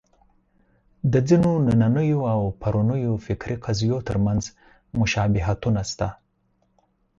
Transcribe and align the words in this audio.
د 1.11 1.13
ځینو 1.27 1.49
نننیو 1.79 2.21
او 2.33 2.41
پرونیو 2.61 3.13
فکري 3.25 3.55
قضیو 3.65 3.97
تر 4.07 4.17
منځ 4.25 4.43
مشابهتونه 4.99 5.81
شته. 5.91 6.07